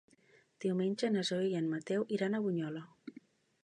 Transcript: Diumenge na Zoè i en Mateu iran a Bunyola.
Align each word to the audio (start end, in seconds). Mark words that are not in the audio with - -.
Diumenge 0.65 1.11
na 1.13 1.25
Zoè 1.31 1.45
i 1.51 1.55
en 1.61 1.69
Mateu 1.77 2.09
iran 2.19 2.35
a 2.35 2.45
Bunyola. 2.49 2.87